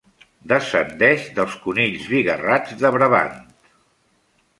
Descendeix 0.51 1.27
dels 1.39 1.57
conills 1.65 2.07
bigarrats 2.13 2.73
de 2.81 2.91
Brabant. 2.97 3.37